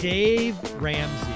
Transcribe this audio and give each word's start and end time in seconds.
Dave 0.00 0.56
Ramsey 0.80 1.26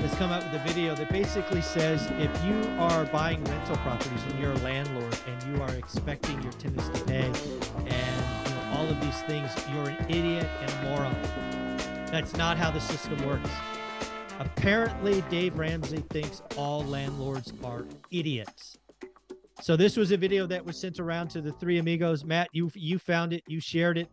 has 0.00 0.14
come 0.14 0.30
out 0.30 0.42
with 0.42 0.54
a 0.58 0.64
video 0.64 0.94
that 0.94 1.10
basically 1.10 1.60
says 1.60 2.10
if 2.18 2.42
you 2.42 2.54
are 2.78 3.04
buying 3.04 3.44
rental 3.44 3.76
properties 3.76 4.22
and 4.30 4.40
you're 4.40 4.52
a 4.52 4.58
landlord 4.60 5.14
and 5.26 5.42
you 5.54 5.62
are 5.62 5.74
expecting 5.74 6.42
your 6.42 6.52
tenants 6.52 6.88
to 6.88 7.04
pay 7.04 7.26
and 7.26 8.46
you 8.46 8.54
know, 8.54 8.72
all 8.72 8.88
of 8.88 8.98
these 9.02 9.20
things, 9.24 9.54
you're 9.74 9.90
an 9.90 10.06
idiot 10.08 10.48
and 10.62 10.70
a 10.70 10.90
moron. 10.90 11.14
That's 12.06 12.34
not 12.34 12.56
how 12.56 12.70
the 12.70 12.80
system 12.80 13.22
works. 13.26 13.50
Apparently, 14.38 15.20
Dave 15.28 15.58
Ramsey 15.58 16.02
thinks 16.08 16.40
all 16.56 16.82
landlords 16.84 17.52
are 17.62 17.84
idiots. 18.10 18.78
So 19.60 19.76
this 19.76 19.98
was 19.98 20.12
a 20.12 20.16
video 20.16 20.46
that 20.46 20.64
was 20.64 20.80
sent 20.80 20.98
around 20.98 21.28
to 21.32 21.42
the 21.42 21.52
three 21.52 21.76
amigos. 21.76 22.24
Matt, 22.24 22.48
you 22.52 22.70
you 22.74 22.98
found 22.98 23.34
it, 23.34 23.42
you 23.46 23.60
shared 23.60 23.98
it. 23.98 24.08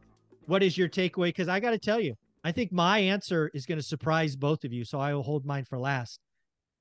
What 0.48 0.64
is 0.64 0.78
your 0.78 0.90
takeaway? 0.90 1.30
Because 1.30 1.48
I 1.48 1.62
got 1.62 1.72
to 1.72 1.80
tell 1.80 2.02
you, 2.02 2.14
I 2.46 2.52
think 2.52 2.72
my 2.72 3.00
answer 3.00 3.50
is 3.56 3.66
going 3.66 3.80
to 3.80 3.84
surprise 3.84 4.36
both 4.36 4.66
of 4.66 4.72
you, 4.72 4.86
so 4.86 5.00
I 5.00 5.16
will 5.16 5.24
hold 5.24 5.48
mine 5.48 5.66
for 5.66 5.80
last. 5.80 6.20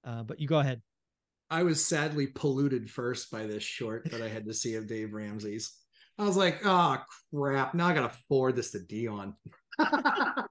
Uh, 0.06 0.23
but 0.23 0.39
you 0.39 0.47
go 0.47 0.59
ahead. 0.59 0.83
I 1.48 1.62
was 1.62 1.83
sadly 1.83 2.27
polluted 2.27 2.91
first 2.91 3.31
by 3.31 3.47
this 3.47 3.62
short 3.62 4.11
that 4.11 4.21
I 4.21 4.29
had 4.29 4.45
to 4.45 4.53
see 4.53 4.75
of 4.75 4.87
Dave 4.87 5.15
Ramsey's. 5.15 5.73
I 6.19 6.25
was 6.25 6.37
like, 6.37 6.61
oh 6.67 6.98
crap! 7.34 7.73
Now 7.75 7.89
I 7.89 7.95
got 7.95 8.12
to 8.12 8.19
forward 8.29 8.56
this 8.56 8.73
to 8.73 8.81
Dion. 8.81 9.34
I 9.79 10.45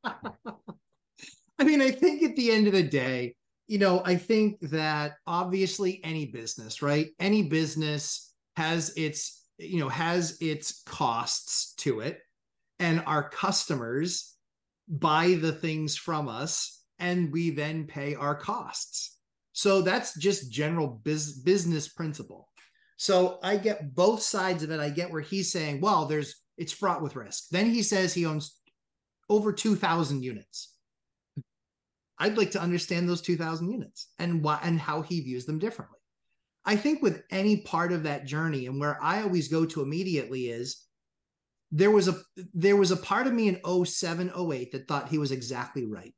mean, 1.61 1.83
I 1.83 1.91
think 1.91 2.23
at 2.23 2.35
the 2.35 2.51
end 2.51 2.65
of 2.65 2.73
the 2.73 2.81
day, 2.81 3.35
you 3.67 3.77
know, 3.77 4.01
I 4.03 4.15
think 4.15 4.59
that 4.61 5.13
obviously 5.27 6.01
any 6.03 6.25
business, 6.25 6.81
right? 6.81 7.09
Any 7.19 7.43
business 7.43 8.33
has 8.57 8.93
its, 8.97 9.45
you 9.59 9.79
know, 9.79 9.89
has 9.89 10.39
its 10.41 10.81
costs 10.87 11.75
to 11.77 11.99
it, 11.99 12.19
and 12.79 13.03
our 13.05 13.29
customers 13.29 14.32
buy 14.87 15.35
the 15.35 15.51
things 15.51 15.95
from 15.95 16.27
us 16.27 16.83
and 16.99 17.31
we 17.31 17.49
then 17.49 17.85
pay 17.85 18.15
our 18.15 18.35
costs. 18.35 19.17
So 19.53 19.81
that's 19.81 20.17
just 20.17 20.51
general 20.51 20.87
biz- 21.03 21.39
business 21.39 21.87
principle. 21.87 22.49
So 22.97 23.39
I 23.43 23.57
get 23.57 23.95
both 23.95 24.21
sides 24.21 24.63
of 24.63 24.71
it. 24.71 24.79
I 24.79 24.89
get 24.89 25.11
where 25.11 25.21
he's 25.21 25.51
saying, 25.51 25.81
well, 25.81 26.05
there's 26.05 26.35
it's 26.57 26.73
fraught 26.73 27.01
with 27.01 27.15
risk. 27.15 27.49
Then 27.49 27.65
he 27.65 27.81
says 27.81 28.13
he 28.13 28.25
owns 28.25 28.59
over 29.29 29.51
2000 29.51 30.23
units. 30.23 30.73
I'd 32.19 32.37
like 32.37 32.51
to 32.51 32.61
understand 32.61 33.09
those 33.09 33.21
2000 33.21 33.69
units 33.69 34.09
and 34.19 34.43
why 34.43 34.59
and 34.63 34.79
how 34.79 35.01
he 35.01 35.21
views 35.21 35.45
them 35.45 35.59
differently. 35.59 35.97
I 36.65 36.75
think 36.75 37.01
with 37.01 37.23
any 37.31 37.61
part 37.61 37.91
of 37.91 38.03
that 38.03 38.25
journey 38.25 38.67
and 38.67 38.79
where 38.79 39.01
I 39.01 39.21
always 39.21 39.47
go 39.47 39.65
to 39.65 39.81
immediately 39.81 40.49
is 40.49 40.85
there 41.75 41.91
was 41.91 42.07
a 42.07 42.15
there 42.53 42.77
was 42.77 42.91
a 42.91 42.97
part 42.97 43.27
of 43.27 43.33
me 43.33 43.47
in 43.49 43.85
07 43.85 44.31
08 44.37 44.71
that 44.71 44.87
thought 44.87 45.09
he 45.09 45.17
was 45.17 45.31
exactly 45.31 45.85
right. 45.85 46.13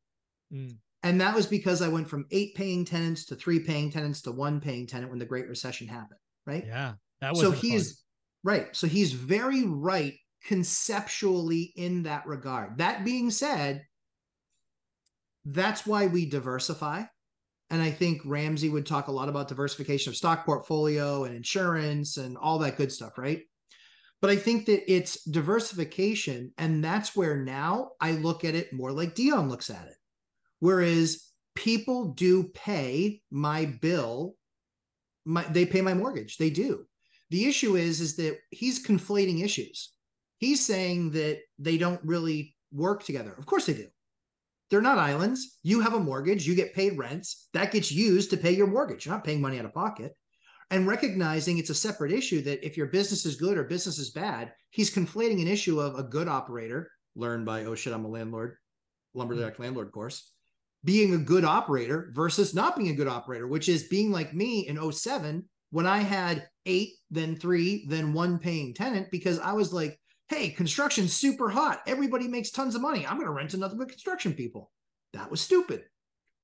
Mm. 0.53 0.77
and 1.01 1.19
that 1.21 1.33
was 1.33 1.47
because 1.47 1.81
i 1.81 1.87
went 1.87 2.07
from 2.07 2.27
eight 2.29 2.53
paying 2.53 2.85
tenants 2.85 3.25
to 3.25 3.35
three 3.35 3.59
paying 3.59 3.89
tenants 3.89 4.21
to 4.21 4.31
one 4.31 4.61
paying 4.61 4.85
tenant 4.85 5.09
when 5.09 5.17
the 5.17 5.25
great 5.25 5.47
recession 5.47 5.87
happened 5.87 6.19
right? 6.45 6.65
Yeah 6.67 6.93
that 7.21 7.31
was 7.31 7.39
so 7.39 7.49
he's 7.49 8.03
right 8.43 8.67
so 8.75 8.85
he's 8.85 9.11
very 9.11 9.63
right 9.63 10.13
conceptually 10.45 11.73
in 11.75 12.03
that 12.03 12.27
regard. 12.27 12.77
That 12.77 13.03
being 13.03 13.31
said 13.31 13.83
that's 15.45 15.85
why 15.85 16.07
we 16.07 16.27
diversify. 16.27 17.03
And 17.71 17.81
i 17.81 17.89
think 17.89 18.21
ramsey 18.23 18.69
would 18.69 18.85
talk 18.85 19.07
a 19.07 19.11
lot 19.11 19.29
about 19.29 19.47
diversification 19.47 20.11
of 20.11 20.15
stock 20.15 20.45
portfolio 20.45 21.23
and 21.23 21.35
insurance 21.35 22.17
and 22.17 22.37
all 22.37 22.59
that 22.59 22.77
good 22.77 22.91
stuff 22.91 23.17
right 23.17 23.41
but 24.21 24.29
I 24.29 24.35
think 24.35 24.65
that 24.65 24.91
it's 24.91 25.23
diversification. 25.23 26.51
And 26.57 26.83
that's 26.83 27.15
where 27.15 27.37
now 27.37 27.91
I 28.01 28.11
look 28.11 28.43
at 28.43 28.55
it 28.55 28.73
more 28.73 28.91
like 28.91 29.15
Dion 29.15 29.49
looks 29.49 29.69
at 29.69 29.87
it. 29.87 29.95
Whereas 30.59 31.29
people 31.55 32.13
do 32.13 32.45
pay 32.53 33.21
my 33.31 33.65
bill, 33.65 34.35
my, 35.25 35.43
they 35.43 35.65
pay 35.65 35.81
my 35.81 35.93
mortgage. 35.93 36.37
They 36.37 36.49
do. 36.49 36.85
The 37.29 37.45
issue 37.45 37.75
is, 37.75 38.01
is 38.01 38.15
that 38.17 38.37
he's 38.51 38.85
conflating 38.85 39.43
issues. 39.43 39.91
He's 40.37 40.65
saying 40.65 41.11
that 41.11 41.39
they 41.57 41.77
don't 41.77 42.01
really 42.03 42.55
work 42.71 43.03
together. 43.03 43.33
Of 43.37 43.45
course 43.45 43.65
they 43.65 43.73
do. 43.73 43.87
They're 44.69 44.81
not 44.81 44.97
islands. 44.97 45.57
You 45.63 45.81
have 45.81 45.93
a 45.93 45.99
mortgage, 45.99 46.47
you 46.47 46.55
get 46.55 46.73
paid 46.73 46.97
rents. 46.97 47.47
That 47.53 47.71
gets 47.71 47.91
used 47.91 48.31
to 48.31 48.37
pay 48.37 48.51
your 48.51 48.67
mortgage. 48.67 49.05
You're 49.05 49.15
not 49.15 49.23
paying 49.23 49.41
money 49.41 49.59
out 49.59 49.65
of 49.65 49.73
pocket 49.73 50.15
and 50.71 50.87
recognizing 50.87 51.57
it's 51.57 51.69
a 51.69 51.75
separate 51.75 52.11
issue 52.11 52.41
that 52.41 52.65
if 52.65 52.77
your 52.77 52.87
business 52.87 53.25
is 53.25 53.35
good 53.35 53.57
or 53.57 53.63
business 53.63 53.97
is 53.97 54.11
bad, 54.11 54.53
he's 54.71 54.93
conflating 54.93 55.41
an 55.41 55.47
issue 55.47 55.79
of 55.79 55.97
a 55.97 56.03
good 56.03 56.27
operator 56.27 56.89
learned 57.15 57.45
by, 57.45 57.65
oh 57.65 57.75
shit, 57.75 57.93
I'm 57.93 58.05
a 58.05 58.09
landlord, 58.09 58.57
lumberjack 59.13 59.59
landlord 59.59 59.91
course, 59.91 60.31
being 60.83 61.13
a 61.13 61.19
good 61.19 61.45
operator 61.45 62.11
versus 62.13 62.53
not 62.53 62.75
being 62.75 62.89
a 62.89 62.95
good 62.95 63.07
operator, 63.07 63.47
which 63.47 63.69
is 63.69 63.87
being 63.87 64.11
like 64.11 64.33
me 64.33 64.67
in 64.67 64.91
07 64.91 65.47
when 65.71 65.85
I 65.85 65.99
had 65.99 66.47
eight, 66.65 66.93
then 67.11 67.35
three, 67.35 67.85
then 67.89 68.13
one 68.13 68.39
paying 68.39 68.73
tenant 68.73 69.07
because 69.11 69.39
I 69.39 69.53
was 69.53 69.73
like, 69.73 69.99
hey, 70.29 70.49
construction's 70.49 71.13
super 71.13 71.49
hot. 71.49 71.81
Everybody 71.85 72.27
makes 72.27 72.51
tons 72.51 72.75
of 72.75 72.81
money. 72.81 73.05
I'm 73.05 73.17
going 73.17 73.27
to 73.27 73.33
rent 73.33 73.51
to 73.51 73.57
nothing 73.57 73.77
but 73.77 73.89
construction 73.89 74.33
people. 74.33 74.71
That 75.13 75.29
was 75.29 75.41
stupid. 75.41 75.83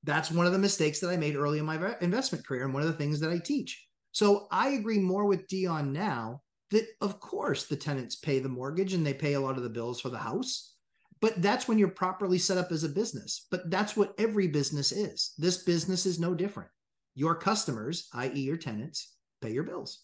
That's 0.04 0.32
one 0.32 0.46
of 0.46 0.52
the 0.52 0.60
mistakes 0.60 1.00
that 1.00 1.10
I 1.10 1.18
made 1.18 1.36
early 1.36 1.60
in 1.60 1.66
my 1.66 1.96
investment 2.02 2.46
career 2.46 2.66
and 2.66 2.74
one 2.74 2.84
of 2.84 2.90
the 2.90 2.98
things 2.98 3.20
that 3.20 3.32
I 3.32 3.38
teach. 3.38 3.88
So 4.12 4.48
I 4.52 4.70
agree 4.70 5.00
more 5.00 5.26
with 5.26 5.48
Dion 5.48 5.94
now 5.94 6.42
that, 6.72 6.86
of 7.02 7.20
course, 7.20 7.66
the 7.66 7.76
tenants 7.76 8.16
pay 8.16 8.40
the 8.40 8.50
mortgage 8.50 8.94
and 8.94 9.06
they 9.06 9.14
pay 9.14 9.34
a 9.34 9.40
lot 9.40 9.58
of 9.58 9.64
the 9.64 9.70
bills 9.70 10.02
for 10.02 10.10
the 10.10 10.18
house. 10.18 10.74
But 11.22 11.42
that's 11.42 11.68
when 11.68 11.78
you're 11.78 11.90
properly 11.90 12.40
set 12.40 12.58
up 12.58 12.72
as 12.72 12.84
a 12.84 12.90
business. 12.90 13.46
But 13.52 13.70
that's 13.70 13.96
what 13.96 14.14
every 14.18 14.48
business 14.48 14.92
is. 14.92 15.34
This 15.38 15.64
business 15.64 16.06
is 16.06 16.20
no 16.20 16.34
different. 16.34 16.70
Your 17.14 17.36
customers, 17.36 18.08
i.e., 18.14 18.40
your 18.40 18.58
tenants, 18.58 19.16
pay 19.42 19.52
your 19.52 19.64
bills. 19.64 20.02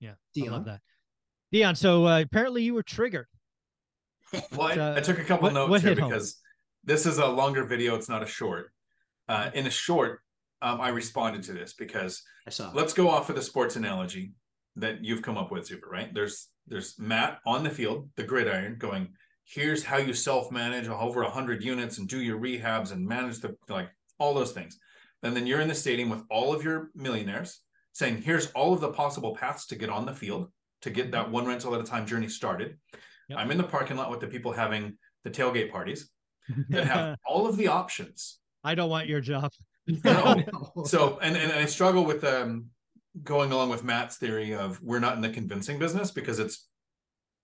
Yeah, 0.00 0.14
Dion. 0.34 0.48
I 0.48 0.52
love 0.52 0.64
that. 0.64 0.80
Dion, 1.52 1.76
so 1.76 2.06
uh, 2.06 2.20
apparently 2.20 2.64
you 2.64 2.74
were 2.74 2.82
triggered. 2.82 3.26
well, 4.52 4.62
I, 4.62 4.72
uh, 4.72 4.94
I, 4.96 5.00
took 5.00 5.18
a 5.18 5.24
couple 5.24 5.44
what, 5.44 5.54
notes 5.54 5.70
what 5.70 5.82
here 5.82 5.94
because 5.94 6.34
home? 6.34 6.40
this 6.84 7.06
is 7.06 7.18
a 7.18 7.26
longer 7.26 7.64
video. 7.64 7.94
It's 7.94 8.08
not 8.08 8.22
a 8.22 8.26
short. 8.26 8.72
Uh, 9.28 9.50
in 9.54 9.66
a 9.66 9.70
short, 9.70 10.20
um, 10.62 10.80
I 10.80 10.88
responded 10.88 11.42
to 11.44 11.52
this 11.52 11.74
because 11.74 12.22
let's 12.74 12.92
go 12.92 13.08
off 13.08 13.28
of 13.28 13.36
the 13.36 13.42
sports 13.42 13.76
analogy 13.76 14.32
that 14.76 15.04
you've 15.04 15.22
come 15.22 15.38
up 15.38 15.50
with, 15.50 15.66
Super. 15.66 15.88
Right? 15.88 16.12
There's 16.12 16.48
there's 16.66 16.98
Matt 16.98 17.38
on 17.46 17.62
the 17.64 17.70
field, 17.70 18.08
the 18.16 18.24
gridiron, 18.24 18.76
going. 18.78 19.08
Here's 19.46 19.84
how 19.84 19.98
you 19.98 20.14
self 20.14 20.50
manage 20.50 20.88
over 20.88 21.22
hundred 21.24 21.62
units 21.62 21.98
and 21.98 22.08
do 22.08 22.20
your 22.20 22.40
rehabs 22.40 22.92
and 22.92 23.06
manage 23.06 23.40
the 23.40 23.56
like 23.68 23.90
all 24.18 24.34
those 24.34 24.52
things. 24.52 24.78
And 25.22 25.34
then 25.36 25.46
you're 25.46 25.60
in 25.60 25.68
the 25.68 25.74
stadium 25.74 26.10
with 26.10 26.22
all 26.30 26.54
of 26.54 26.62
your 26.62 26.90
millionaires 26.94 27.60
saying, 27.92 28.22
here's 28.22 28.50
all 28.52 28.74
of 28.74 28.80
the 28.80 28.92
possible 28.92 29.34
paths 29.34 29.66
to 29.66 29.76
get 29.76 29.88
on 29.88 30.04
the 30.04 30.12
field 30.12 30.50
to 30.82 30.90
get 30.90 31.12
that 31.12 31.30
one 31.30 31.46
rental 31.46 31.74
at 31.74 31.80
a 31.80 31.84
time 31.84 32.06
journey 32.06 32.28
started. 32.28 32.76
Yep. 33.28 33.38
I'm 33.38 33.50
in 33.50 33.56
the 33.56 33.64
parking 33.64 33.96
lot 33.96 34.10
with 34.10 34.20
the 34.20 34.26
people 34.26 34.52
having 34.52 34.98
the 35.24 35.30
tailgate 35.30 35.72
parties 35.72 36.10
that 36.68 36.84
have 36.84 37.16
all 37.26 37.46
of 37.46 37.56
the 37.56 37.68
options. 37.68 38.38
I 38.64 38.74
don't 38.74 38.90
want 38.90 39.06
your 39.06 39.20
job. 39.20 39.52
So 40.86 41.18
and, 41.20 41.36
and 41.36 41.52
I 41.52 41.66
struggle 41.66 42.04
with 42.04 42.24
um 42.24 42.66
going 43.22 43.52
along 43.52 43.68
with 43.68 43.84
Matt's 43.84 44.16
theory 44.16 44.54
of 44.54 44.82
we're 44.82 44.98
not 44.98 45.14
in 45.14 45.20
the 45.20 45.28
convincing 45.28 45.78
business 45.78 46.10
because 46.10 46.38
it's 46.38 46.66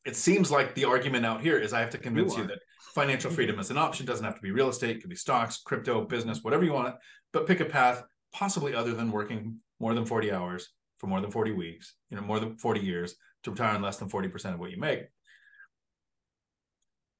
it 0.06 0.16
seems 0.16 0.50
like 0.50 0.74
the 0.74 0.86
argument 0.86 1.26
out 1.26 1.42
here 1.42 1.58
is 1.58 1.72
I 1.72 1.80
have 1.80 1.90
to 1.90 1.98
convince 1.98 2.34
you, 2.34 2.42
you 2.42 2.48
that 2.48 2.60
financial 2.94 3.30
freedom 3.30 3.58
is 3.58 3.70
an 3.70 3.76
option. 3.76 4.04
It 4.04 4.08
doesn't 4.08 4.24
have 4.24 4.34
to 4.36 4.40
be 4.40 4.50
real 4.50 4.70
estate, 4.70 4.96
it 4.96 5.00
could 5.00 5.10
be 5.10 5.16
stocks, 5.16 5.58
crypto, 5.58 6.04
business, 6.04 6.42
whatever 6.42 6.64
you 6.64 6.72
want, 6.72 6.96
but 7.32 7.46
pick 7.46 7.60
a 7.60 7.66
path 7.66 8.02
possibly 8.32 8.74
other 8.74 8.94
than 8.94 9.12
working 9.12 9.58
more 9.78 9.94
than 9.94 10.06
40 10.06 10.32
hours 10.32 10.70
for 10.98 11.06
more 11.06 11.20
than 11.20 11.30
40 11.30 11.52
weeks, 11.52 11.94
you 12.10 12.16
know, 12.16 12.22
more 12.22 12.40
than 12.40 12.56
40 12.56 12.80
years 12.80 13.16
to 13.42 13.50
retire 13.50 13.74
on 13.74 13.82
less 13.82 13.98
than 13.98 14.08
40% 14.08 14.54
of 14.54 14.60
what 14.60 14.70
you 14.70 14.78
make. 14.78 15.06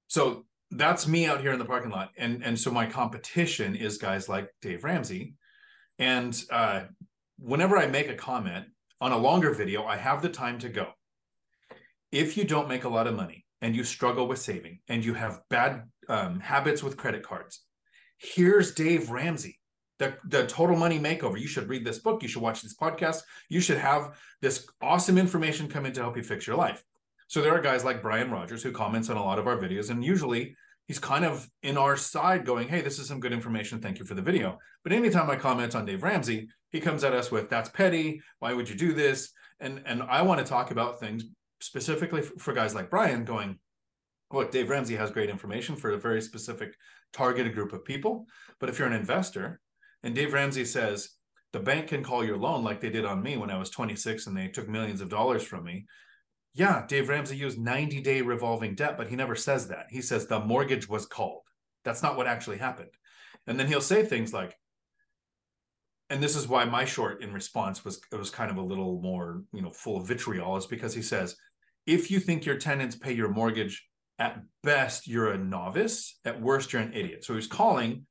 So 0.09 0.45
that's 0.73 1.09
me 1.09 1.27
out 1.27 1.41
here 1.41 1.53
in 1.53 1.59
the 1.59 1.65
parking 1.65 1.91
lot 1.91 2.11
and 2.17 2.45
and 2.45 2.59
so 2.59 2.71
my 2.71 2.87
competition 2.87 3.75
is 3.75 3.99
guys 3.99 4.29
like 4.29 4.49
dave 4.63 4.85
ramsey 4.85 5.35
and 5.99 6.45
uh, 6.51 6.83
whenever 7.39 7.77
i 7.77 7.87
make 7.87 8.09
a 8.09 8.15
comment 8.15 8.67
on 9.01 9.13
a 9.13 9.19
longer 9.19 9.53
video 9.53 9.85
i 9.85 9.97
have 9.97 10.23
the 10.23 10.29
time 10.29 10.59
to 10.59 10.69
go 10.69 10.87
if 12.13 12.37
you 12.37 12.45
don't 12.45 12.69
make 12.69 12.85
a 12.85 12.89
lot 12.89 13.07
of 13.07 13.15
money 13.15 13.45
and 13.61 13.77
you 13.77 13.85
struggle 13.85 14.27
with 14.27 14.39
saving 14.39 14.81
and 14.89 15.05
you 15.05 15.15
have 15.15 15.41
bad 15.49 15.85
um, 16.09 16.41
habits 16.41 16.83
with 16.83 16.97
credit 16.97 17.23
cards, 17.23 17.65
here's 18.19 18.75
Dave 18.75 19.11
Ramsey, 19.11 19.59
the, 19.99 20.15
the 20.25 20.47
total 20.47 20.77
money 20.77 20.99
makeover. 20.99 21.39
You 21.39 21.47
should 21.47 21.69
read 21.69 21.85
this 21.85 21.99
book. 21.99 22.23
You 22.23 22.29
should 22.29 22.43
watch 22.43 22.63
this 22.63 22.77
podcast. 22.77 23.21
You 23.49 23.61
should 23.61 23.79
have 23.79 24.19
this 24.41 24.67
awesome 24.83 25.19
information 25.19 25.69
come 25.69 25.87
in 25.87 25.93
to 25.93 26.01
help 26.01 26.17
you 26.17 26.23
fix 26.23 26.47
your 26.47 26.57
life. 26.57 26.83
So 27.31 27.41
there 27.41 27.55
are 27.55 27.61
guys 27.61 27.85
like 27.85 28.03
Brian 28.03 28.29
Rogers 28.29 28.61
who 28.61 28.73
comments 28.73 29.09
on 29.09 29.17
a 29.17 29.23
lot 29.23 29.39
of 29.39 29.47
our 29.47 29.57
videos, 29.57 29.91
and 29.91 30.05
usually 30.05 30.57
he's 30.89 30.99
kind 30.99 31.25
of 31.25 31.49
in 31.63 31.79
our 31.79 31.97
side 31.97 32.45
going, 32.45 32.67
Hey, 32.67 32.81
this 32.81 32.99
is 32.99 33.07
some 33.07 33.21
good 33.21 33.33
information. 33.33 33.81
Thank 33.81 34.01
you 34.01 34.05
for 34.05 34.15
the 34.15 34.21
video. 34.21 34.59
But 34.83 34.93
anytime 34.93 35.31
I 35.31 35.37
comment 35.37 35.77
on 35.77 35.85
Dave 35.85 36.03
Ramsey, 36.03 36.49
he 36.71 36.81
comes 36.81 37.05
at 37.05 37.15
us 37.15 37.31
with, 37.31 37.49
That's 37.49 37.69
petty. 37.69 38.21
Why 38.41 38.53
would 38.53 38.69
you 38.69 38.75
do 38.75 38.93
this? 38.93 39.31
And 39.61 39.81
and 39.87 40.03
I 40.03 40.23
want 40.23 40.41
to 40.41 40.45
talk 40.45 40.73
about 40.73 40.99
things 40.99 41.23
specifically 41.61 42.23
for 42.23 42.53
guys 42.53 42.75
like 42.75 42.91
Brian 42.91 43.25
going, 43.25 43.61
look, 44.33 44.51
Dave 44.51 44.69
Ramsey 44.69 44.97
has 44.97 45.13
great 45.13 45.31
information 45.31 45.77
for 45.77 45.91
a 45.91 46.01
very 46.01 46.21
specific 46.21 46.75
targeted 47.13 47.55
group 47.55 47.73
of 47.73 47.85
people. 47.85 48.27
But 48.59 48.71
if 48.71 48.79
you're 48.81 48.89
an 48.89 49.01
investor 49.01 49.61
and 50.03 50.17
Dave 50.17 50.33
Ramsey 50.33 50.65
says 50.65 51.11
the 51.53 51.61
bank 51.61 51.87
can 51.87 52.03
call 52.03 52.25
your 52.25 52.39
loan 52.39 52.65
like 52.65 52.81
they 52.81 52.91
did 52.91 53.05
on 53.05 53.23
me 53.23 53.37
when 53.37 53.51
I 53.51 53.59
was 53.59 53.71
26 53.71 54.27
and 54.27 54.37
they 54.37 54.49
took 54.49 54.69
millions 54.69 55.01
of 55.01 55.11
dollars 55.11 55.45
from 55.45 55.63
me. 55.63 55.87
Yeah, 56.55 56.85
Dave 56.87 57.09
Ramsey 57.09 57.37
used 57.37 57.59
90 57.59 58.01
day 58.01 58.23
revolving 58.23 58.75
debt, 58.75 58.97
but 58.97 59.09
he 59.09 59.17
never 59.17 59.37
says 59.37 59.69
that. 59.69 59.87
He 59.91 60.03
says 60.03 60.27
the 60.27 60.41
mortgage 60.41 60.89
was 60.89 61.07
called. 61.07 61.43
That's 61.85 62.03
not 62.03 62.17
what 62.17 62.27
actually 62.27 62.59
happened. 62.59 62.91
And 63.47 63.59
then 63.59 63.69
he'll 63.69 63.81
say 63.81 64.05
things 64.05 64.33
like, 64.33 64.57
and 66.11 66.21
this 66.21 66.35
is 66.35 66.49
why 66.49 66.65
my 66.65 66.85
short 66.85 67.23
in 67.23 67.33
response 67.33 67.85
was 67.85 68.01
it 68.13 68.17
was 68.17 68.31
kind 68.31 68.51
of 68.51 68.57
a 68.57 68.63
little 68.63 69.01
more 69.01 69.45
you 69.53 69.63
know 69.63 69.71
full 69.71 69.97
of 69.97 70.09
vitriol 70.09 70.57
is 70.57 70.67
because 70.67 70.93
he 70.93 71.03
says 71.03 71.37
if 71.87 72.11
you 72.11 72.21
think 72.21 72.45
your 72.45 72.57
tenants 72.57 72.97
pay 72.97 73.13
your 73.13 73.31
mortgage 73.31 73.87
at 74.19 74.43
best 74.63 75.07
you're 75.07 75.33
a 75.33 75.39
novice 75.39 76.19
at 76.25 76.41
worst 76.41 76.73
you're 76.73 76.83
an 76.83 76.93
idiot 76.93 77.25
so 77.25 77.35
he's 77.35 77.47
calling 77.47 78.05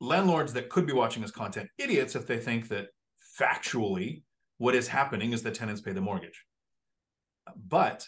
landlords 0.00 0.52
that 0.52 0.70
could 0.70 0.86
be 0.86 0.92
watching 0.92 1.20
this 1.20 1.32
content 1.32 1.68
idiots 1.76 2.14
if 2.14 2.26
they 2.26 2.38
think 2.38 2.68
that 2.68 2.86
factually 3.38 4.22
what 4.58 4.74
is 4.74 4.88
happening 4.88 5.32
is 5.32 5.42
the 5.42 5.50
tenants 5.50 5.80
pay 5.80 5.92
the 5.92 6.00
mortgage 6.00 6.46
but 7.56 8.06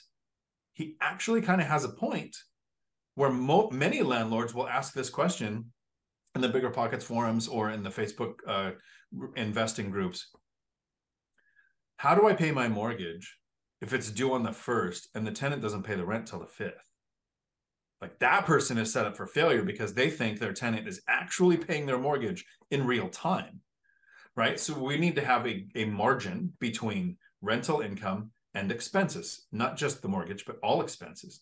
he 0.72 0.96
actually 1.00 1.42
kind 1.42 1.60
of 1.60 1.66
has 1.66 1.84
a 1.84 1.88
point 1.88 2.36
where 3.14 3.30
mo- 3.30 3.70
many 3.70 4.02
landlords 4.02 4.54
will 4.54 4.68
ask 4.68 4.94
this 4.94 5.10
question 5.10 5.72
in 6.34 6.40
the 6.40 6.48
BiggerPockets 6.48 7.02
forums 7.02 7.46
or 7.46 7.70
in 7.70 7.82
the 7.82 7.90
facebook 7.90 8.34
uh, 8.46 8.70
investing 9.36 9.90
groups. 9.90 10.28
How 11.96 12.14
do 12.14 12.26
i 12.26 12.34
pay 12.34 12.52
my 12.52 12.68
mortgage 12.68 13.38
if 13.80 13.92
it's 13.92 14.10
due 14.10 14.32
on 14.32 14.42
the 14.42 14.52
first 14.52 15.08
and 15.14 15.26
the 15.26 15.32
tenant 15.32 15.62
doesn't 15.62 15.82
pay 15.82 15.94
the 15.94 16.06
rent 16.06 16.26
till 16.26 16.40
the 16.40 16.46
fifth? 16.46 16.88
Like 18.00 18.18
that 18.18 18.46
person 18.46 18.78
is 18.78 18.92
set 18.92 19.06
up 19.06 19.16
for 19.16 19.26
failure 19.26 19.62
because 19.62 19.94
they 19.94 20.10
think 20.10 20.38
their 20.38 20.52
tenant 20.52 20.88
is 20.88 21.02
actually 21.06 21.56
paying 21.56 21.86
their 21.86 21.98
mortgage 21.98 22.44
in 22.70 22.86
real 22.86 23.08
time 23.08 23.60
right? 24.36 24.58
So 24.58 24.78
we 24.78 24.96
need 24.96 25.16
to 25.16 25.24
have 25.24 25.46
a, 25.46 25.66
a 25.74 25.84
margin 25.84 26.52
between 26.58 27.16
rental 27.40 27.80
income 27.80 28.30
and 28.54 28.70
expenses 28.70 29.46
not 29.52 29.76
just 29.76 30.02
the 30.02 30.08
mortgage 30.08 30.44
but 30.46 30.58
all 30.62 30.82
expenses 30.82 31.40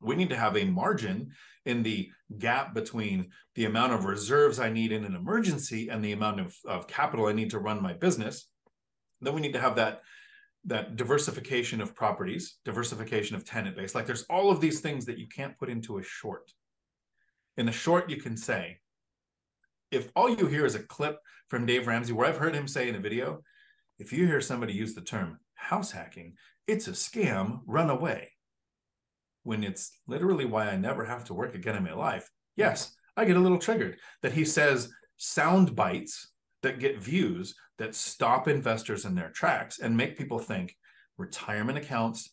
we 0.00 0.14
need 0.14 0.28
to 0.28 0.36
have 0.36 0.56
a 0.56 0.64
margin 0.64 1.30
in 1.64 1.82
the 1.82 2.10
gap 2.38 2.74
between 2.74 3.30
the 3.54 3.64
amount 3.64 3.92
of 3.92 4.04
reserves 4.04 4.58
i 4.60 4.68
need 4.70 4.92
in 4.92 5.04
an 5.04 5.14
emergency 5.14 5.88
and 5.88 6.04
the 6.04 6.12
amount 6.12 6.40
of, 6.40 6.54
of 6.66 6.86
capital 6.86 7.26
i 7.26 7.32
need 7.32 7.50
to 7.50 7.58
run 7.58 7.82
my 7.82 7.92
business 7.92 8.48
then 9.20 9.34
we 9.34 9.40
need 9.40 9.52
to 9.52 9.60
have 9.60 9.76
that 9.76 10.02
that 10.66 10.96
diversification 10.96 11.80
of 11.80 11.94
properties, 11.94 12.56
diversification 12.64 13.36
of 13.36 13.44
tenant 13.44 13.76
base. 13.76 13.94
Like 13.94 14.04
there's 14.04 14.24
all 14.24 14.50
of 14.50 14.60
these 14.60 14.80
things 14.80 15.06
that 15.06 15.16
you 15.16 15.28
can't 15.28 15.56
put 15.56 15.70
into 15.70 15.98
a 15.98 16.02
short. 16.02 16.52
In 17.56 17.66
the 17.66 17.72
short, 17.72 18.10
you 18.10 18.16
can 18.16 18.36
say, 18.36 18.78
if 19.92 20.10
all 20.16 20.28
you 20.28 20.46
hear 20.46 20.66
is 20.66 20.74
a 20.74 20.80
clip 20.80 21.20
from 21.48 21.66
Dave 21.66 21.86
Ramsey, 21.86 22.12
where 22.12 22.26
I've 22.26 22.36
heard 22.36 22.54
him 22.54 22.66
say 22.66 22.88
in 22.88 22.96
a 22.96 23.00
video, 23.00 23.42
if 24.00 24.12
you 24.12 24.26
hear 24.26 24.40
somebody 24.40 24.72
use 24.72 24.94
the 24.94 25.00
term 25.00 25.38
house 25.56 25.90
hacking, 25.90 26.34
it's 26.66 26.88
a 26.88 26.92
scam, 26.92 27.60
run 27.66 27.90
away. 27.90 28.32
When 29.42 29.62
it's 29.62 29.92
literally 30.06 30.44
why 30.44 30.68
I 30.68 30.76
never 30.76 31.04
have 31.04 31.24
to 31.24 31.34
work 31.34 31.54
again 31.54 31.76
in 31.76 31.84
my 31.84 31.92
life. 31.92 32.28
Yes, 32.56 32.94
I 33.16 33.24
get 33.24 33.36
a 33.36 33.40
little 33.40 33.58
triggered 33.58 33.98
that 34.22 34.32
he 34.32 34.44
says 34.44 34.90
sound 35.16 35.74
bites 35.76 36.32
that 36.62 36.78
get 36.78 37.00
views 37.00 37.54
that 37.78 37.94
stop 37.94 38.48
investors 38.48 39.04
in 39.04 39.14
their 39.14 39.30
tracks 39.30 39.78
and 39.78 39.96
make 39.96 40.18
people 40.18 40.38
think 40.38 40.74
retirement 41.18 41.78
accounts, 41.78 42.32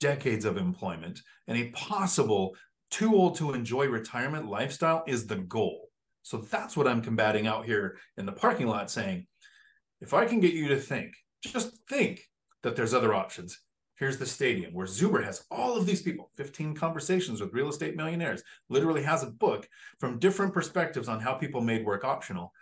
decades 0.00 0.44
of 0.44 0.56
employment, 0.56 1.20
and 1.46 1.58
a 1.58 1.70
possible 1.70 2.56
too 2.90 3.14
old 3.14 3.36
to 3.36 3.52
enjoy 3.52 3.86
retirement 3.86 4.48
lifestyle 4.48 5.04
is 5.06 5.26
the 5.26 5.36
goal. 5.36 5.88
So 6.22 6.38
that's 6.38 6.76
what 6.76 6.88
I'm 6.88 7.02
combating 7.02 7.46
out 7.46 7.66
here 7.66 7.98
in 8.16 8.26
the 8.26 8.32
parking 8.32 8.66
lot 8.66 8.90
saying, 8.90 9.26
if 10.00 10.14
I 10.14 10.26
can 10.26 10.40
get 10.40 10.54
you 10.54 10.68
to 10.68 10.78
think, 10.78 11.14
just 11.42 11.78
think 11.88 12.22
that 12.62 12.76
there's 12.76 12.94
other 12.94 13.14
options. 13.14 13.58
Here's 13.96 14.18
the 14.18 14.26
stadium 14.26 14.74
where 14.74 14.86
Zuber 14.86 15.24
has 15.24 15.44
all 15.50 15.76
of 15.76 15.84
these 15.84 16.02
people, 16.02 16.30
15 16.36 16.74
conversations 16.74 17.40
with 17.40 17.52
real 17.52 17.68
estate 17.68 17.96
millionaires, 17.96 18.42
literally 18.68 19.02
has 19.02 19.24
a 19.24 19.30
book 19.30 19.68
from 19.98 20.20
different 20.20 20.54
perspectives 20.54 21.08
on 21.08 21.18
how 21.18 21.34
people 21.34 21.60
made 21.60 21.84
work 21.84 22.04
optional 22.04 22.52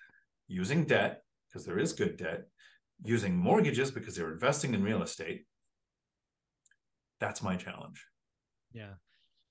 using 0.49 0.85
debt, 0.85 1.23
because 1.49 1.67
there 1.67 1.79
is 1.79 1.93
good 1.93 2.17
debt, 2.17 2.47
using 3.05 3.37
mortgages 3.37 3.91
because 3.91 4.17
they're 4.17 4.33
investing 4.33 4.73
in 4.73 4.83
real 4.83 5.03
estate. 5.03 5.45
That's 7.21 7.43
my 7.43 7.57
challenge. 7.57 8.03
Yeah. 8.73 8.95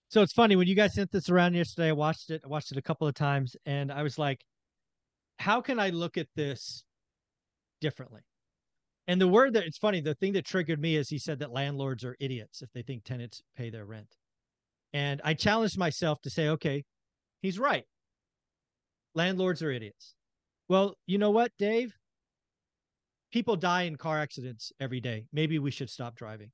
So 0.09 0.21
it's 0.21 0.33
funny 0.33 0.55
when 0.55 0.67
you 0.67 0.75
guys 0.75 0.93
sent 0.93 1.11
this 1.11 1.29
around 1.29 1.53
yesterday, 1.53 1.89
I 1.89 1.93
watched 1.93 2.29
it, 2.29 2.41
I 2.43 2.47
watched 2.47 2.71
it 2.71 2.77
a 2.77 2.81
couple 2.81 3.07
of 3.07 3.13
times, 3.13 3.55
and 3.65 3.91
I 3.91 4.01
was 4.01 4.17
like, 4.17 4.43
how 5.37 5.61
can 5.61 5.79
I 5.79 5.89
look 5.89 6.17
at 6.17 6.27
this 6.35 6.83
differently? 7.81 8.21
And 9.07 9.21
the 9.21 9.27
word 9.27 9.53
that 9.53 9.65
it's 9.65 9.77
funny, 9.77 10.01
the 10.01 10.15
thing 10.15 10.33
that 10.33 10.45
triggered 10.45 10.81
me 10.81 10.95
is 10.95 11.09
he 11.09 11.19
said 11.19 11.39
that 11.39 11.51
landlords 11.51 12.03
are 12.03 12.15
idiots 12.19 12.61
if 12.61 12.71
they 12.73 12.81
think 12.81 13.03
tenants 13.03 13.41
pay 13.55 13.69
their 13.69 13.85
rent. 13.85 14.07
And 14.93 15.21
I 15.23 15.33
challenged 15.33 15.77
myself 15.77 16.21
to 16.21 16.29
say, 16.29 16.49
okay, 16.49 16.83
he's 17.41 17.59
right. 17.59 17.83
Landlords 19.13 19.61
are 19.61 19.71
idiots. 19.71 20.15
Well, 20.69 20.95
you 21.05 21.17
know 21.17 21.31
what, 21.31 21.51
Dave? 21.59 21.93
People 23.31 23.55
die 23.55 23.83
in 23.83 23.95
car 23.95 24.19
accidents 24.19 24.71
every 24.79 24.99
day. 25.01 25.25
Maybe 25.31 25.59
we 25.59 25.71
should 25.71 25.89
stop 25.89 26.15
driving. 26.15 26.51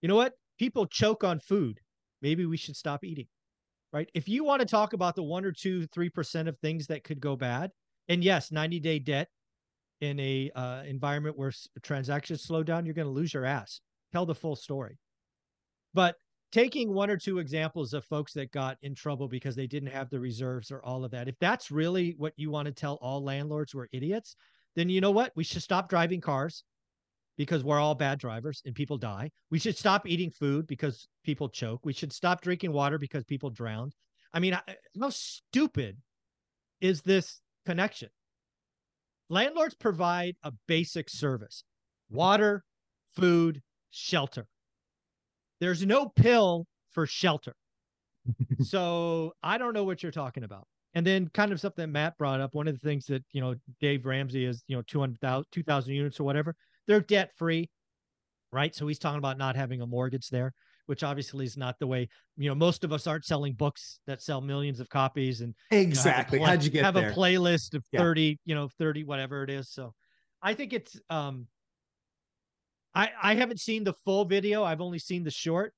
You 0.00 0.08
know 0.08 0.16
what? 0.16 0.34
People 0.58 0.86
choke 0.86 1.24
on 1.24 1.40
food. 1.40 1.80
Maybe 2.22 2.46
we 2.46 2.56
should 2.56 2.76
stop 2.76 3.04
eating. 3.04 3.26
Right? 3.92 4.08
If 4.14 4.28
you 4.28 4.44
want 4.44 4.60
to 4.60 4.66
talk 4.66 4.92
about 4.92 5.16
the 5.16 5.22
1 5.24 5.44
or 5.44 5.52
2 5.52 5.88
3% 5.88 6.48
of 6.48 6.56
things 6.58 6.86
that 6.86 7.02
could 7.02 7.20
go 7.20 7.34
bad, 7.34 7.72
and 8.08 8.22
yes, 8.22 8.50
90-day 8.50 9.00
debt 9.00 9.28
in 10.00 10.18
a 10.20 10.50
uh, 10.54 10.82
environment 10.86 11.38
where 11.38 11.52
transactions 11.82 12.42
slow 12.42 12.62
down, 12.62 12.84
you're 12.84 12.94
going 12.94 13.06
to 13.06 13.12
lose 13.12 13.34
your 13.34 13.44
ass. 13.44 13.80
Tell 14.12 14.26
the 14.26 14.34
full 14.34 14.56
story. 14.56 14.98
But 15.94 16.16
taking 16.52 16.92
one 16.92 17.10
or 17.10 17.16
two 17.16 17.38
examples 17.38 17.92
of 17.94 18.04
folks 18.04 18.32
that 18.32 18.50
got 18.50 18.78
in 18.82 18.94
trouble 18.94 19.28
because 19.28 19.54
they 19.54 19.66
didn't 19.66 19.90
have 19.90 20.10
the 20.10 20.18
reserves 20.18 20.70
or 20.70 20.84
all 20.84 21.04
of 21.04 21.10
that, 21.12 21.28
if 21.28 21.38
that's 21.40 21.70
really 21.70 22.14
what 22.18 22.32
you 22.36 22.50
want 22.50 22.66
to 22.66 22.72
tell 22.72 22.98
all 23.00 23.22
landlords 23.22 23.74
were 23.74 23.88
idiots, 23.92 24.36
then 24.76 24.88
you 24.88 25.00
know 25.00 25.10
what? 25.10 25.32
We 25.36 25.44
should 25.44 25.62
stop 25.62 25.88
driving 25.88 26.20
cars 26.20 26.64
because 27.36 27.64
we're 27.64 27.80
all 27.80 27.94
bad 27.94 28.18
drivers 28.18 28.62
and 28.64 28.74
people 28.74 28.98
die. 28.98 29.30
We 29.50 29.58
should 29.58 29.76
stop 29.76 30.06
eating 30.06 30.30
food 30.30 30.66
because 30.66 31.08
people 31.24 31.48
choke. 31.48 31.80
We 31.84 31.92
should 31.92 32.12
stop 32.12 32.40
drinking 32.40 32.72
water 32.72 32.98
because 32.98 33.24
people 33.24 33.50
drown. 33.50 33.92
I 34.32 34.40
mean, 34.40 34.56
how 35.00 35.10
stupid 35.10 35.96
is 36.80 37.02
this 37.02 37.40
connection? 37.66 38.10
Landlords 39.30 39.74
provide 39.74 40.36
a 40.42 40.52
basic 40.66 41.08
service 41.08 41.64
water, 42.10 42.64
food, 43.14 43.62
shelter. 43.90 44.46
There's 45.60 45.86
no 45.86 46.08
pill 46.08 46.66
for 46.90 47.06
shelter. 47.06 47.54
so 48.60 49.32
I 49.42 49.56
don't 49.56 49.72
know 49.72 49.84
what 49.84 50.02
you're 50.02 50.12
talking 50.12 50.42
about. 50.42 50.66
And 50.94 51.06
then 51.06 51.28
kind 51.32 51.52
of 51.52 51.60
something 51.60 51.84
that 51.84 51.92
Matt 51.92 52.18
brought 52.18 52.40
up, 52.40 52.54
one 52.54 52.66
of 52.66 52.74
the 52.74 52.86
things 52.86 53.06
that, 53.06 53.22
you 53.32 53.40
know, 53.40 53.54
Dave 53.80 54.04
Ramsey 54.04 54.44
is, 54.44 54.64
you 54.66 54.76
know, 54.76 54.82
200,000 54.88 55.44
2,000 55.52 55.94
units 55.94 56.18
or 56.18 56.24
whatever, 56.24 56.56
they're 56.88 57.00
debt 57.00 57.30
free, 57.36 57.70
right? 58.52 58.74
So 58.74 58.88
he's 58.88 58.98
talking 58.98 59.18
about 59.18 59.38
not 59.38 59.54
having 59.54 59.82
a 59.82 59.86
mortgage 59.86 60.28
there, 60.30 60.52
which 60.90 61.04
obviously 61.04 61.44
is 61.44 61.56
not 61.56 61.78
the 61.78 61.86
way, 61.86 62.08
you 62.36 62.48
know, 62.48 62.54
most 62.54 62.82
of 62.82 62.92
us 62.92 63.06
aren't 63.06 63.24
selling 63.24 63.52
books 63.52 64.00
that 64.08 64.20
sell 64.20 64.40
millions 64.40 64.80
of 64.80 64.88
copies 64.88 65.40
and 65.40 65.54
exactly. 65.70 66.40
You 66.40 66.44
know, 66.44 66.50
How'd 66.50 66.64
you 66.64 66.70
get 66.70 66.84
have 66.84 66.94
there? 66.94 67.10
a 67.10 67.14
playlist 67.14 67.74
of 67.74 67.84
yeah. 67.92 68.00
30, 68.00 68.40
you 68.44 68.56
know, 68.56 68.68
30, 68.76 69.04
whatever 69.04 69.44
it 69.44 69.50
is. 69.50 69.70
So 69.70 69.94
I 70.42 70.54
think 70.54 70.72
it's, 70.72 71.00
um, 71.08 71.46
I, 72.92 73.10
I 73.22 73.36
haven't 73.36 73.60
seen 73.60 73.84
the 73.84 73.92
full 74.04 74.24
video. 74.24 74.64
I've 74.64 74.80
only 74.80 74.98
seen 74.98 75.22
the 75.22 75.30
short. 75.30 75.72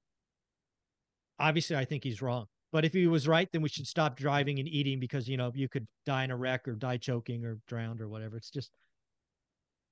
Obviously, 1.38 1.76
I 1.76 1.85
think 1.85 2.04
he's 2.04 2.23
wrong. 2.23 2.47
But 2.73 2.87
if 2.87 2.95
he 2.95 3.07
was 3.07 3.28
right, 3.28 3.50
then 3.52 3.61
we 3.61 3.69
should 3.69 3.87
stop 3.87 4.16
driving 4.16 4.61
and 4.61 4.66
eating 4.66 4.99
because 4.99 5.28
you 5.28 5.37
know 5.37 5.52
you 5.54 5.69
could 5.69 5.87
die 6.07 6.25
in 6.25 6.31
a 6.31 6.37
wreck 6.38 6.66
or 6.66 6.73
die 6.73 6.97
choking 6.97 7.45
or 7.45 7.59
drowned 7.69 8.00
or 8.00 8.09
whatever. 8.09 8.38
It's 8.38 8.49
just 8.49 8.71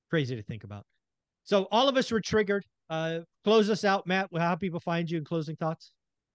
crazy 0.09 0.35
to 0.35 0.43
think 0.43 0.65
about. 0.65 0.87
So 1.50 1.66
all 1.73 1.88
of 1.88 1.97
us 1.97 2.12
were 2.12 2.21
triggered. 2.21 2.64
Uh, 2.88 3.21
close 3.42 3.69
us 3.71 3.85
out, 3.85 4.07
Matt. 4.07 4.30
How 4.38 4.54
people 4.54 4.78
find 4.78 5.11
you 5.11 5.19
in 5.19 5.25
closing 5.25 5.57
thoughts? 5.57 5.90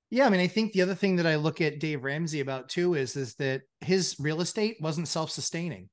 Yeah, 0.09 0.25
I 0.25 0.29
mean, 0.29 0.41
I 0.41 0.47
think 0.47 0.73
the 0.73 0.81
other 0.81 0.93
thing 0.93 1.15
that 1.15 1.25
I 1.25 1.37
look 1.37 1.61
at 1.61 1.79
Dave 1.79 2.03
Ramsey 2.03 2.41
about 2.41 2.67
too 2.67 2.95
is 2.95 3.15
is 3.15 3.33
that 3.35 3.61
his 3.79 4.17
real 4.19 4.41
estate 4.41 4.75
wasn't 4.81 5.07
self-sustaining. 5.07 5.87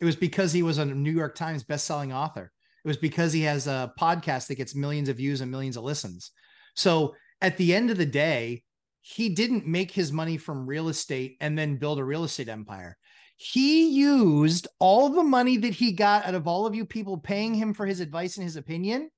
It 0.00 0.04
was 0.04 0.16
because 0.16 0.52
he 0.52 0.64
was 0.64 0.78
a 0.78 0.84
New 0.84 1.12
York 1.12 1.36
Times 1.36 1.62
best-selling 1.62 2.12
author. 2.12 2.50
It 2.84 2.88
was 2.88 2.96
because 2.96 3.32
he 3.32 3.42
has 3.42 3.68
a 3.68 3.92
podcast 4.00 4.48
that 4.48 4.56
gets 4.56 4.74
millions 4.74 5.08
of 5.08 5.16
views 5.16 5.42
and 5.42 5.50
millions 5.50 5.76
of 5.76 5.84
listens. 5.84 6.32
So 6.74 7.14
at 7.40 7.56
the 7.58 7.72
end 7.72 7.90
of 7.90 7.98
the 7.98 8.04
day, 8.04 8.64
he 9.00 9.28
didn't 9.28 9.68
make 9.68 9.92
his 9.92 10.10
money 10.10 10.38
from 10.38 10.66
real 10.66 10.88
estate 10.88 11.36
and 11.40 11.56
then 11.56 11.76
build 11.76 12.00
a 12.00 12.04
real 12.04 12.24
estate 12.24 12.48
empire. 12.48 12.98
He 13.36 13.90
used 13.90 14.66
all 14.78 15.10
the 15.10 15.22
money 15.22 15.58
that 15.58 15.74
he 15.74 15.92
got 15.92 16.24
out 16.24 16.34
of 16.34 16.48
all 16.48 16.66
of 16.66 16.74
you 16.74 16.86
people 16.86 17.18
paying 17.18 17.54
him 17.54 17.74
for 17.74 17.84
his 17.84 18.00
advice 18.00 18.36
and 18.36 18.44
his 18.44 18.56
opinion 18.56 19.10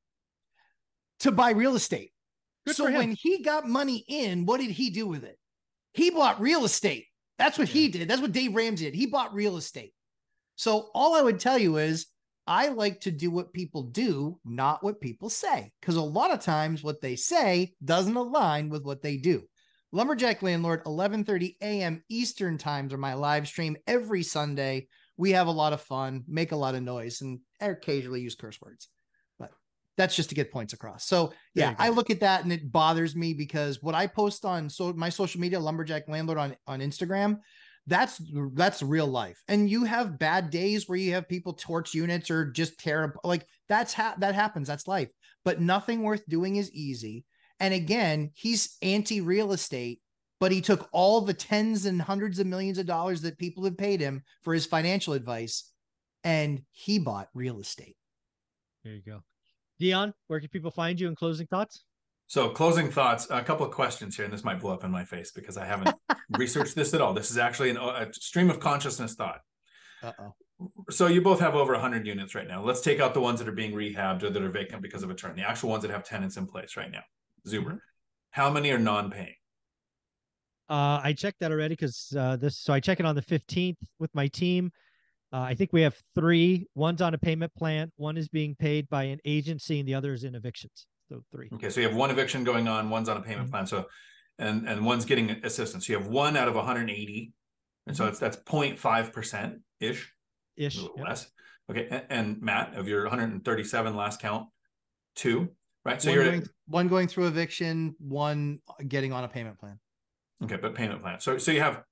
to 1.21 1.31
buy 1.31 1.51
real 1.51 1.77
estate. 1.77 2.13
Good 2.67 2.77
so 2.77 2.85
when 2.85 3.13
he 3.13 3.43
got 3.43 3.69
money 3.69 4.05
in, 4.09 4.45
what 4.45 4.61
did 4.61 4.71
he 4.71 4.91
do 4.91 5.07
with 5.07 5.25
it? 5.25 5.39
He 5.93 6.11
bought 6.11 6.41
real 6.41 6.65
estate. 6.65 7.07
That's 7.39 7.59
what 7.59 7.69
yeah. 7.69 7.75
he 7.75 7.89
did. 7.89 8.09
That's 8.09 8.21
what 8.21 8.33
Dave 8.33 8.55
Ramsey 8.55 8.87
did. 8.87 8.95
He 8.95 9.07
bought 9.07 9.35
real 9.35 9.57
estate. 9.57 9.95
So 10.57 10.91
all 10.95 11.15
I 11.15 11.23
would 11.23 11.39
tell 11.39 11.57
you 11.57 11.77
is 11.77 12.07
I 12.47 12.69
like 12.69 13.01
to 13.03 13.11
do 13.11 13.31
what 13.31 13.53
people 13.53 13.85
do, 13.85 14.41
not 14.45 14.83
what 14.83 15.01
people 15.01 15.31
say. 15.31 15.71
Because 15.81 15.97
a 15.97 16.03
lot 16.03 16.33
of 16.33 16.41
times 16.41 16.83
what 16.83 17.01
they 17.01 17.15
say 17.15 17.75
doesn't 17.85 18.17
align 18.17 18.69
with 18.69 18.83
what 18.83 19.03
they 19.03 19.17
do. 19.17 19.45
Lumberjack 19.93 20.43
Landlord, 20.43 20.85
11:30 20.85 21.57
a.m. 21.63 22.03
Eastern 22.09 22.59
times 22.59 22.93
are 22.93 22.99
my 22.99 23.15
live 23.15 23.49
stream 23.49 23.77
every 23.87 24.23
Sunday. 24.23 24.89
We 25.17 25.33
have 25.33 25.47
a 25.47 25.53
lot 25.53 25.73
of 25.73 25.81
fun, 25.81 26.25
make 26.29 26.53
a 26.53 26.57
lot 26.57 26.75
of 26.75 26.83
noise, 26.83 27.23
and 27.23 27.41
occasionally 27.61 28.21
use 28.21 28.35
curse 28.35 28.61
words 28.61 28.89
But 29.39 29.51
that's 29.97 30.15
just 30.15 30.29
to 30.29 30.35
get 30.35 30.53
points 30.53 30.75
across. 30.75 31.07
So 31.07 31.33
yeah, 31.55 31.75
I 31.79 31.89
look 31.89 32.11
at 32.11 32.21
that 32.21 32.45
and 32.45 32.53
it 32.53 32.71
bothers 32.71 33.17
me 33.17 33.33
because 33.33 33.83
what 33.83 33.95
I 33.95 34.07
post 34.07 34.45
on 34.45 34.69
so 34.69 34.93
my 34.93 35.09
social 35.09 35.41
media, 35.41 35.59
lumberjack 35.59 36.07
landlord 36.09 36.39
on 36.39 36.57
on 36.67 36.81
Instagram, 36.81 37.39
that's 37.87 38.21
that's 38.53 38.83
real 38.83 39.07
life. 39.07 39.43
And 39.49 39.71
you 39.71 39.85
have 39.85 40.19
bad 40.19 40.51
days 40.51 40.87
where 40.87 40.99
you 40.99 41.15
have 41.15 41.29
people 41.29 41.55
torch 41.55 41.95
units 41.95 42.31
or 42.31 42.51
just 42.51 42.79
tear 42.79 43.15
like 43.25 43.47
that's 43.71 43.95
ha- 43.95 44.17
that 44.19 44.35
happens. 44.35 44.69
That's 44.69 44.87
life. 44.87 45.09
But 45.45 45.63
nothing 45.63 46.03
worth 46.03 46.27
doing 46.29 46.57
is 46.57 46.71
easy. 46.73 47.25
And 47.61 47.75
again, 47.75 48.31
he's 48.35 48.77
anti 48.83 49.21
real 49.21 49.53
estate, 49.53 50.01
but 50.41 50.53
he 50.53 50.61
took 50.61 50.89
all 50.93 51.21
the 51.21 51.35
tens 51.35 51.87
and 51.87 52.01
hundreds 52.01 52.39
of 52.39 52.47
millions 52.47 52.79
of 52.79 52.87
dollars 52.87 53.23
that 53.23 53.39
people 53.39 53.65
have 53.65 53.77
paid 53.77 54.01
him 54.01 54.23
for 54.43 54.55
his 54.55 54.67
financial 54.67 55.15
advice, 55.15 55.71
and 56.25 56.63
he 56.71 56.99
bought 56.99 57.29
real 57.35 57.59
estate. 57.61 57.97
There 58.85 58.95
you 58.95 59.03
go. 59.05 59.23
Dion, 59.79 60.15
where 60.27 60.41
can 60.41 60.49
people 60.49 60.71
find 60.71 60.99
you 60.99 61.09
in 61.09 61.15
closing 61.15 61.47
thoughts? 61.47 61.85
So, 62.27 62.51
closing 62.51 62.91
thoughts, 62.91 63.27
a 63.31 63.43
couple 63.43 63.65
of 63.65 63.73
questions 63.73 64.15
here, 64.15 64.27
and 64.27 64.35
this 64.35 64.45
might 64.45 64.61
blow 64.61 64.75
up 64.75 64.85
in 64.85 64.91
my 64.91 65.05
face 65.05 65.31
because 65.31 65.57
I 65.57 65.65
haven't 65.65 65.97
researched 66.37 66.75
this 66.75 66.93
at 66.93 67.01
all. 67.01 67.15
This 67.15 67.31
is 67.31 67.39
actually 67.39 67.71
an, 67.71 67.79
a 67.79 68.13
stream 68.13 68.51
of 68.51 68.61
consciousness 68.61 69.15
thought. 69.15 69.41
Uh-oh. 70.03 70.35
So, 70.91 71.07
you 71.07 71.23
both 71.23 71.41
have 71.41 71.55
over 71.55 71.73
100 71.73 72.07
units 72.07 72.35
right 72.35 72.47
now. 72.47 72.63
Let's 72.63 72.83
take 72.83 73.01
out 73.01 73.15
the 73.15 73.21
ones 73.21 73.39
that 73.39 73.49
are 73.49 73.53
being 73.53 73.73
rehabbed 73.73 74.25
or 74.25 74.31
that 74.31 74.43
are 74.43 74.51
vacant 74.51 74.83
because 74.83 75.03
of 75.03 75.11
a 75.11 75.15
turn, 75.15 75.37
the 75.37 75.49
actual 75.49 75.71
ones 75.71 75.83
that 75.83 75.91
have 75.91 76.05
tenants 76.05 76.37
in 76.37 76.47
place 76.47 76.77
right 76.77 76.91
now. 76.91 77.03
Zuber, 77.49 77.65
mm-hmm. 77.65 77.77
how 78.31 78.51
many 78.51 78.71
are 78.71 78.79
non 78.79 79.11
paying? 79.11 79.35
Uh, 80.69 81.01
I 81.03 81.15
checked 81.15 81.41
that 81.41 81.51
already 81.51 81.75
because 81.75 82.15
uh, 82.19 82.37
this, 82.37 82.59
so 82.59 82.73
I 82.73 82.81
check 82.81 83.01
it 83.01 83.07
on 83.07 83.15
the 83.15 83.23
15th 83.23 83.79
with 83.99 84.15
my 84.15 84.27
team. 84.29 84.71
Uh, 85.33 85.41
I 85.41 85.55
think 85.55 85.73
we 85.73 85.83
have 85.83 85.97
three. 86.15 86.67
One's 86.75 87.03
on 87.03 87.15
a 87.15 87.19
payment 87.19 87.55
plan. 87.55 87.91
One 87.97 88.17
is 88.17 88.29
being 88.29 88.55
paid 88.55 88.89
by 88.89 89.05
an 89.05 89.19
agency, 89.25 89.79
and 89.79 89.89
the 89.89 89.95
other 89.95 90.13
is 90.13 90.25
in 90.25 90.35
evictions. 90.35 90.87
So 91.09 91.23
three. 91.33 91.49
Okay, 91.55 91.71
so 91.71 91.81
you 91.81 91.89
have 91.89 91.97
one 91.97 92.11
eviction 92.11 92.45
going 92.45 92.69
on. 92.69 92.91
One's 92.91 93.09
on 93.09 93.17
a 93.17 93.21
payment 93.21 93.45
mm-hmm. 93.45 93.53
plan. 93.53 93.67
So, 93.67 93.87
and 94.39 94.69
and 94.69 94.85
one's 94.85 95.05
getting 95.05 95.31
assistance. 95.31 95.87
So 95.87 95.93
you 95.93 95.99
have 95.99 96.09
one 96.09 96.37
out 96.37 96.49
of 96.49 96.55
180, 96.55 97.33
and 97.87 97.97
so 97.97 98.05
mm-hmm. 98.05 98.11
it's 98.11 98.19
that's 98.19 98.37
0.5 98.37 99.13
percent 99.13 99.61
ish, 99.81 100.13
ish, 100.57 100.77
a 100.77 100.83
little 100.83 100.97
yep. 100.99 101.09
less. 101.09 101.31
Okay, 101.71 101.89
and, 101.91 102.05
and, 102.09 102.43
Matt, 102.43 102.75
of 102.75 102.89
your 102.89 103.03
137 103.03 103.95
last 103.95 104.21
count, 104.21 104.49
two, 105.15 105.51
right? 105.85 106.01
So 106.01 106.09
one 106.09 106.15
you're 106.15 106.25
going, 106.25 106.47
one 106.67 106.89
going 106.89 107.09
through 107.09 107.27
eviction, 107.27 107.95
one 107.99 108.61
getting 108.87 109.13
on 109.13 109.25
a 109.25 109.29
payment 109.29 109.59
plan. 109.59 109.79
Okay, 110.43 110.57
but 110.57 110.75
payment 110.75 111.03
plan. 111.03 111.21
So 111.21 111.39
so 111.39 111.51
you 111.51 111.61
have 111.61 111.83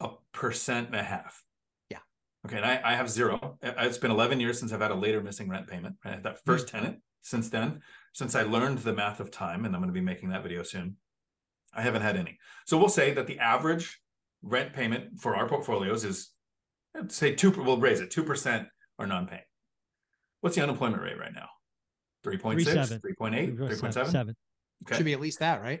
a 0.00 0.10
percent 0.32 0.88
and 0.88 0.96
a 0.96 1.02
half 1.02 1.42
Yeah. 1.90 1.98
Okay, 2.46 2.56
and 2.56 2.64
I, 2.64 2.80
I 2.84 2.94
have 2.94 3.10
zero. 3.10 3.58
It's 3.62 3.98
been 3.98 4.10
11 4.10 4.40
years 4.40 4.58
since 4.58 4.72
I've 4.72 4.80
had 4.80 4.90
a 4.90 4.96
later 4.96 5.22
missing 5.22 5.48
rent 5.48 5.66
payment. 5.66 5.96
I 6.04 6.10
had 6.10 6.22
that 6.24 6.38
first 6.44 6.66
mm-hmm. 6.66 6.78
tenant 6.78 7.02
since 7.22 7.50
then, 7.50 7.80
since 8.12 8.34
I 8.34 8.42
learned 8.42 8.78
the 8.78 8.92
math 8.92 9.20
of 9.20 9.30
time, 9.30 9.64
and 9.64 9.74
I'm 9.74 9.80
going 9.80 9.92
to 9.92 10.00
be 10.00 10.04
making 10.04 10.30
that 10.30 10.42
video 10.42 10.62
soon. 10.62 10.96
I 11.74 11.82
haven't 11.82 12.02
had 12.02 12.16
any. 12.16 12.38
So 12.66 12.78
we'll 12.78 12.88
say 12.88 13.12
that 13.12 13.26
the 13.26 13.38
average 13.38 14.00
rent 14.42 14.72
payment 14.72 15.20
for 15.20 15.36
our 15.36 15.48
portfolios 15.48 16.04
is, 16.04 16.30
say, 17.08 17.34
two. 17.34 17.50
We'll 17.50 17.78
raise 17.78 18.00
it 18.00 18.10
two 18.10 18.24
percent 18.24 18.68
are 18.98 19.06
non-paying. 19.06 19.42
What's 20.40 20.56
the 20.56 20.62
unemployment 20.62 21.02
rate 21.02 21.18
right 21.18 21.34
now? 21.34 21.48
3.6, 22.24 23.00
3.8, 23.00 23.56
3.7? 23.56 24.34
Okay. 24.84 24.96
Should 24.96 25.04
be 25.04 25.12
at 25.12 25.20
least 25.20 25.40
that, 25.40 25.62
right? 25.62 25.80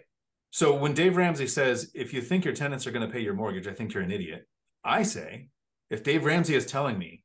So 0.50 0.74
when 0.74 0.94
Dave 0.94 1.16
Ramsey 1.16 1.46
says, 1.46 1.90
if 1.94 2.12
you 2.12 2.22
think 2.22 2.44
your 2.44 2.54
tenants 2.54 2.86
are 2.86 2.90
going 2.90 3.06
to 3.06 3.12
pay 3.12 3.20
your 3.20 3.34
mortgage, 3.34 3.66
I 3.66 3.72
think 3.72 3.92
you're 3.92 4.02
an 4.02 4.10
idiot. 4.10 4.46
I 4.84 5.02
say, 5.02 5.48
if 5.90 6.02
Dave 6.02 6.24
Ramsey 6.24 6.54
is 6.54 6.66
telling 6.66 6.98
me 6.98 7.22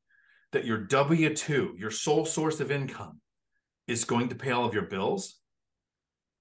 that 0.51 0.65
your 0.65 0.79
W 0.79 1.33
2, 1.33 1.75
your 1.79 1.91
sole 1.91 2.25
source 2.25 2.59
of 2.59 2.69
income, 2.69 3.21
is 3.87 4.05
going 4.05 4.29
to 4.29 4.35
pay 4.35 4.51
all 4.51 4.65
of 4.65 4.73
your 4.73 4.83
bills, 4.83 5.39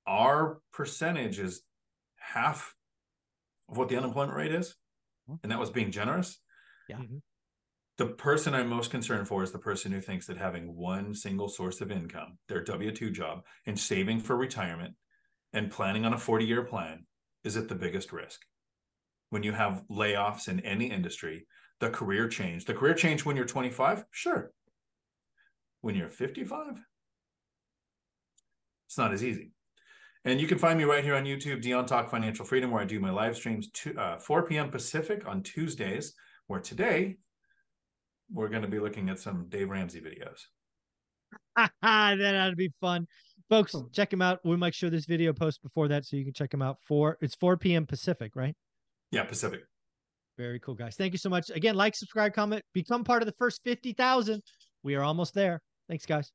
our 0.07 0.61
percentage 0.73 1.39
is 1.39 1.63
half 2.17 2.75
of 3.69 3.77
what 3.77 3.89
the 3.89 3.97
unemployment 3.97 4.37
rate 4.37 4.53
is. 4.53 4.75
And 5.43 5.53
that 5.53 5.59
was 5.59 5.71
being 5.71 5.91
generous. 5.91 6.39
Yeah. 6.89 6.99
The 7.99 8.07
person 8.07 8.55
I'm 8.55 8.69
most 8.69 8.91
concerned 8.91 9.29
for 9.29 9.43
is 9.43 9.53
the 9.53 9.59
person 9.59 9.93
who 9.93 10.01
thinks 10.01 10.27
that 10.27 10.39
having 10.39 10.75
one 10.75 11.15
single 11.15 11.49
source 11.49 11.81
of 11.81 11.91
income, 11.91 12.39
their 12.49 12.65
W 12.65 12.91
2 12.91 13.11
job, 13.11 13.45
and 13.67 13.79
saving 13.79 14.21
for 14.21 14.37
retirement 14.37 14.95
and 15.53 15.71
planning 15.71 16.07
on 16.07 16.15
a 16.15 16.19
40 16.19 16.45
year 16.45 16.65
plan 16.65 17.07
is 17.45 17.57
at 17.57 17.69
the 17.69 17.75
biggest 17.75 18.13
risk. 18.13 18.41
When 19.29 19.43
you 19.43 19.53
have 19.53 19.85
layoffs 19.91 20.49
in 20.49 20.61
any 20.61 20.91
industry, 20.91 21.47
the 21.81 21.91
career 21.91 22.29
change. 22.29 22.65
The 22.65 22.75
career 22.75 22.95
change 22.95 23.25
when 23.25 23.37
you're 23.37 23.45
25, 23.45 24.05
sure. 24.11 24.53
When 25.81 25.95
you're 25.95 26.09
55, 26.09 26.81
it's 28.87 28.99
not 28.99 29.13
as 29.13 29.25
easy. 29.25 29.53
And 30.25 30.41
you 30.41 30.47
can 30.47 30.59
find 30.59 30.79
me 30.79 30.85
right 30.85 31.03
here 31.03 31.17
on 31.17 31.25
YouTube, 31.25 31.61
Dion 31.61 31.85
Talk 31.85 32.09
Financial 32.09 32.45
Freedom, 32.45 32.71
where 32.71 32.81
I 32.81 32.85
do 32.85 33.01
my 33.01 33.11
live 33.11 33.37
streams 33.37 33.69
to, 33.71 33.99
uh, 33.99 34.19
4 34.19 34.47
p.m. 34.47 34.71
Pacific 34.71 35.27
on 35.27 35.43
Tuesdays, 35.43 36.15
where 36.47 36.61
today 36.61 37.17
we're 38.33 38.49
going 38.49 38.63
to 38.63 38.69
be 38.69 38.79
looking 38.79 39.09
at 39.09 39.19
some 39.19 39.47
Dave 39.49 39.71
Ramsey 39.71 40.01
videos. 40.01 40.47
that 41.83 42.35
ought 42.35 42.51
to 42.51 42.57
be 42.57 42.73
fun. 42.81 43.07
Folks, 43.49 43.73
hmm. 43.73 43.81
check 43.93 44.13
him 44.13 44.23
out. 44.23 44.41
We 44.45 44.57
might 44.57 44.75
show 44.75 44.89
this 44.89 45.05
video 45.05 45.33
post 45.33 45.63
before 45.63 45.89
that 45.89 46.05
so 46.05 46.17
you 46.17 46.25
can 46.25 46.33
check 46.33 46.53
him 46.53 46.63
out. 46.63 46.79
For 46.87 47.19
it's 47.21 47.35
4 47.35 47.57
p.m. 47.57 47.87
Pacific, 47.87 48.33
right? 48.35 48.55
Yeah, 49.11 49.25
Pacific. 49.25 49.61
Very 50.39 50.59
cool, 50.61 50.75
guys. 50.75 50.97
Thank 50.97 51.13
you 51.13 51.19
so 51.19 51.29
much. 51.29 51.51
Again, 51.51 51.75
like, 51.75 51.95
subscribe, 51.95 52.33
comment, 52.33 52.63
become 52.73 53.05
part 53.05 53.23
of 53.23 53.27
the 53.27 53.35
first 53.39 53.61
50,000. 53.65 54.43
We 54.83 54.95
are 54.95 55.03
almost 55.03 55.35
there. 55.35 55.61
Thanks, 55.89 56.07
guys. 56.07 56.33